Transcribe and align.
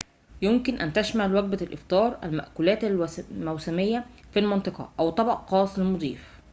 يمكن 0.41 0.79
أن 0.81 0.93
تشمل 0.93 1.35
وجبة 1.35 1.57
الإفطار 1.61 2.19
المأكولات 2.23 2.83
الموسمية 3.31 4.05
في 4.31 4.39
المنطقة 4.39 4.91
أو 4.99 5.09
طبق 5.09 5.49
خاص 5.49 5.79
للمضيف 5.79 6.41